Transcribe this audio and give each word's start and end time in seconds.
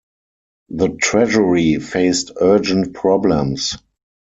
The 0.69 0.95
Treasury 0.99 1.75
faced 1.75 2.31
urgent 2.41 2.95
problems. 2.95 3.77